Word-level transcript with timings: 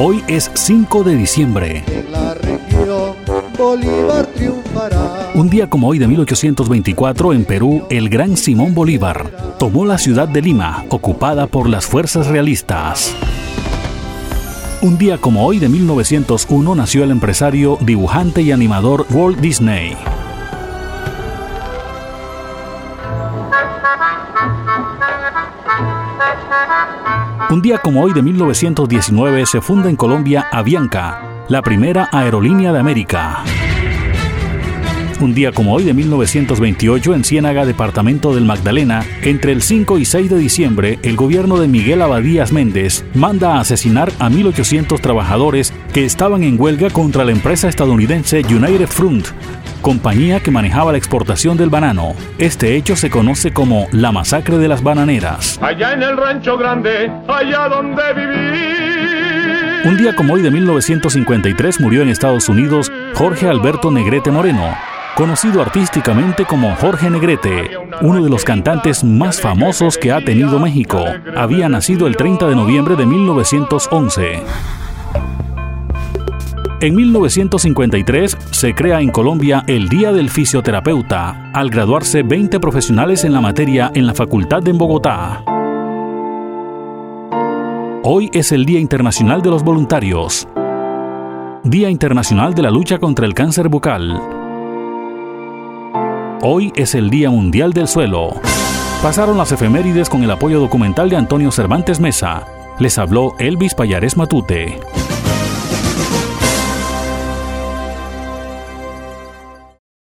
Hoy 0.00 0.22
es 0.28 0.48
5 0.54 1.02
de 1.02 1.16
diciembre. 1.16 1.82
En 1.88 2.12
la 2.12 2.32
región 2.34 3.16
Bolívar 3.58 4.26
triunfará. 4.26 5.32
Un 5.34 5.50
día 5.50 5.68
como 5.68 5.88
hoy 5.88 5.98
de 5.98 6.06
1824 6.06 7.32
en 7.32 7.44
Perú, 7.44 7.82
el 7.90 8.08
gran 8.08 8.36
Simón 8.36 8.76
Bolívar 8.76 9.56
tomó 9.58 9.84
la 9.84 9.98
ciudad 9.98 10.28
de 10.28 10.40
Lima, 10.40 10.84
ocupada 10.90 11.48
por 11.48 11.68
las 11.68 11.84
fuerzas 11.84 12.28
realistas. 12.28 13.12
Un 14.82 14.98
día 14.98 15.18
como 15.18 15.44
hoy 15.44 15.58
de 15.58 15.68
1901 15.68 16.76
nació 16.76 17.02
el 17.02 17.10
empresario, 17.10 17.76
dibujante 17.80 18.42
y 18.42 18.52
animador 18.52 19.04
Walt 19.10 19.40
Disney. 19.40 19.96
Un 27.50 27.62
día 27.62 27.78
como 27.78 28.02
hoy 28.02 28.12
de 28.12 28.22
1919 28.22 29.46
se 29.46 29.60
funda 29.60 29.88
en 29.88 29.96
Colombia 29.96 30.46
Avianca, 30.50 31.44
la 31.48 31.62
primera 31.62 32.08
aerolínea 32.12 32.72
de 32.72 32.78
América. 32.78 33.44
Un 35.20 35.34
día 35.34 35.50
como 35.50 35.74
hoy 35.74 35.82
de 35.82 35.94
1928 35.94 37.14
en 37.14 37.24
Ciénaga, 37.24 37.66
departamento 37.66 38.34
del 38.36 38.44
Magdalena, 38.44 39.04
entre 39.22 39.50
el 39.50 39.62
5 39.62 39.98
y 39.98 40.04
6 40.04 40.30
de 40.30 40.38
diciembre, 40.38 40.98
el 41.02 41.16
gobierno 41.16 41.58
de 41.58 41.66
Miguel 41.66 42.02
Abadías 42.02 42.52
Méndez 42.52 43.04
manda 43.14 43.56
a 43.56 43.60
asesinar 43.60 44.12
a 44.20 44.30
1.800 44.30 45.00
trabajadores 45.00 45.72
que 45.92 46.04
estaban 46.04 46.44
en 46.44 46.60
huelga 46.60 46.90
contra 46.90 47.24
la 47.24 47.32
empresa 47.32 47.68
estadounidense 47.68 48.42
United 48.48 48.86
Front, 48.86 49.28
compañía 49.80 50.40
que 50.40 50.50
manejaba 50.50 50.92
la 50.92 50.98
exportación 50.98 51.56
del 51.56 51.70
banano. 51.70 52.14
Este 52.38 52.76
hecho 52.76 52.96
se 52.96 53.10
conoce 53.10 53.52
como 53.52 53.88
la 53.92 54.12
masacre 54.12 54.58
de 54.58 54.68
las 54.68 54.82
bananeras. 54.82 55.58
Allá 55.62 55.92
en 55.92 56.02
el 56.02 56.16
rancho 56.16 56.56
grande, 56.56 57.10
allá 57.28 57.68
donde 57.68 58.02
viví. 58.14 58.88
Un 59.84 59.96
día 59.96 60.14
como 60.14 60.34
hoy 60.34 60.42
de 60.42 60.50
1953 60.50 61.80
murió 61.80 62.02
en 62.02 62.08
Estados 62.08 62.48
Unidos 62.48 62.90
Jorge 63.14 63.48
Alberto 63.48 63.90
Negrete 63.90 64.30
Moreno, 64.30 64.74
conocido 65.14 65.62
artísticamente 65.62 66.44
como 66.44 66.74
Jorge 66.76 67.08
Negrete, 67.10 67.70
uno 68.00 68.22
de 68.22 68.28
los 68.28 68.44
cantantes 68.44 69.04
más 69.04 69.40
famosos 69.40 69.96
que 69.96 70.12
ha 70.12 70.20
tenido 70.24 70.58
México. 70.58 71.04
Había 71.36 71.68
nacido 71.68 72.06
el 72.06 72.16
30 72.16 72.48
de 72.48 72.56
noviembre 72.56 72.96
de 72.96 73.06
1911. 73.06 74.42
En 76.80 76.94
1953 76.94 78.38
se 78.52 78.72
crea 78.72 79.00
en 79.00 79.10
Colombia 79.10 79.64
el 79.66 79.88
Día 79.88 80.12
del 80.12 80.30
Fisioterapeuta, 80.30 81.50
al 81.52 81.70
graduarse 81.70 82.22
20 82.22 82.60
profesionales 82.60 83.24
en 83.24 83.32
la 83.32 83.40
materia 83.40 83.90
en 83.94 84.06
la 84.06 84.14
Facultad 84.14 84.62
de 84.62 84.70
Bogotá. 84.70 85.42
Hoy 88.04 88.30
es 88.32 88.52
el 88.52 88.64
Día 88.64 88.78
Internacional 88.78 89.42
de 89.42 89.50
los 89.50 89.64
Voluntarios. 89.64 90.46
Día 91.64 91.90
Internacional 91.90 92.54
de 92.54 92.62
la 92.62 92.70
Lucha 92.70 92.98
contra 92.98 93.26
el 93.26 93.34
Cáncer 93.34 93.68
Bucal. 93.68 94.20
Hoy 96.42 96.72
es 96.76 96.94
el 96.94 97.10
Día 97.10 97.28
Mundial 97.28 97.72
del 97.72 97.88
Suelo. 97.88 98.34
Pasaron 99.02 99.36
las 99.36 99.50
efemérides 99.50 100.08
con 100.08 100.22
el 100.22 100.30
apoyo 100.30 100.60
documental 100.60 101.10
de 101.10 101.16
Antonio 101.16 101.50
Cervantes 101.50 101.98
Mesa. 101.98 102.46
Les 102.78 102.98
habló 102.98 103.34
Elvis 103.40 103.74
Payares 103.74 104.16
Matute. 104.16 104.78